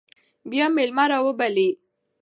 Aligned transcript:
بیا 0.49 0.65
میلمه 0.75 1.03
راوبلئ. 1.11 1.69